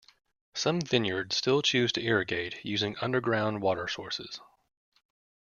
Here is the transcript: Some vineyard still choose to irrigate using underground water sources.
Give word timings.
Some 0.55 0.81
vineyard 0.81 1.31
still 1.31 1.61
choose 1.61 1.91
to 1.91 2.01
irrigate 2.01 2.65
using 2.65 2.97
underground 3.01 3.61
water 3.61 3.87
sources. 3.87 4.41